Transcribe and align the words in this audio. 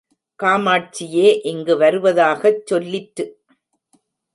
காமாட்சியே 0.39 1.27
இங்கே 1.43 1.73
வருவதாகச் 1.73 2.61
சொல்லிற்ரு? 2.73 3.27